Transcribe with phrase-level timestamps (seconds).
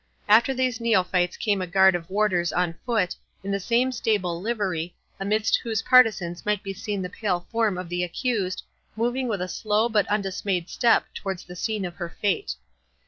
[0.27, 4.95] After these neophytes came a guard of warders on foot, in the same sable livery,
[5.19, 8.63] amidst whose partisans might be seen the pale form of the accused,
[8.95, 12.55] moving with a slow but undismayed step towards the scene of her fate.